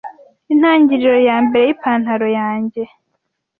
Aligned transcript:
intangiriro 0.53 1.17
yambere 1.29 1.63
yipantaro 1.69 2.27
yanjye 2.39 2.83